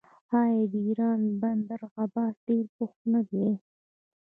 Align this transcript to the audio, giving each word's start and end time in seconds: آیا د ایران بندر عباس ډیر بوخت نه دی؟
آیا 0.41 0.63
د 0.71 0.73
ایران 0.87 1.21
بندر 1.41 1.81
عباس 2.03 2.33
ډیر 2.47 2.65
بوخت 2.75 3.01
نه 3.13 3.21
دی؟ 3.29 3.47